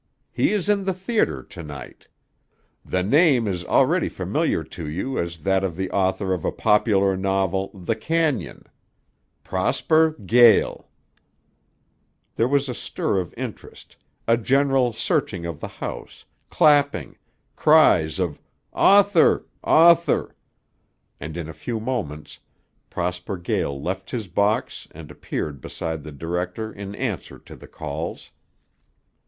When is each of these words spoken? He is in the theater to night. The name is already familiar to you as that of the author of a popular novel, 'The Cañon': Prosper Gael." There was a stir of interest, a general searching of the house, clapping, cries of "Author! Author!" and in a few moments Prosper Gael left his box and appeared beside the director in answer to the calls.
He 0.31 0.51
is 0.51 0.67
in 0.67 0.85
the 0.85 0.95
theater 0.95 1.43
to 1.43 1.61
night. 1.61 2.07
The 2.83 3.03
name 3.03 3.47
is 3.47 3.63
already 3.63 4.09
familiar 4.09 4.63
to 4.63 4.89
you 4.89 5.19
as 5.19 5.37
that 5.41 5.63
of 5.63 5.75
the 5.75 5.91
author 5.91 6.33
of 6.33 6.43
a 6.43 6.51
popular 6.51 7.15
novel, 7.15 7.69
'The 7.75 7.95
Cañon': 7.97 8.65
Prosper 9.43 10.15
Gael." 10.25 10.89
There 12.33 12.47
was 12.47 12.67
a 12.67 12.73
stir 12.73 13.19
of 13.19 13.31
interest, 13.37 13.95
a 14.27 14.37
general 14.37 14.91
searching 14.91 15.45
of 15.45 15.59
the 15.59 15.67
house, 15.67 16.25
clapping, 16.49 17.17
cries 17.55 18.17
of 18.17 18.41
"Author! 18.73 19.45
Author!" 19.63 20.35
and 21.19 21.37
in 21.37 21.47
a 21.47 21.53
few 21.53 21.79
moments 21.79 22.39
Prosper 22.89 23.37
Gael 23.37 23.79
left 23.79 24.09
his 24.09 24.27
box 24.27 24.87
and 24.93 25.11
appeared 25.11 25.61
beside 25.61 26.01
the 26.01 26.11
director 26.11 26.73
in 26.73 26.95
answer 26.95 27.37
to 27.45 27.55
the 27.55 27.67
calls. 27.67 28.31